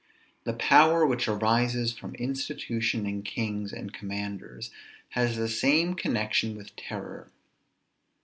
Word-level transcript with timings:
The 0.45 0.53
power 0.53 1.05
which 1.05 1.27
arises 1.27 1.93
from 1.93 2.15
institution 2.15 3.05
in 3.05 3.21
kings 3.21 3.71
and 3.71 3.93
commanders, 3.93 4.71
has 5.09 5.35
the 5.35 5.47
same 5.47 5.93
connection 5.93 6.55
with 6.55 6.75
terror. 6.75 7.29